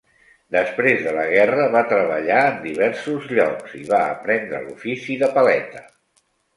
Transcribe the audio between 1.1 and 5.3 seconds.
la guerra va treballar en diversos llocs i va aprendre l'ofici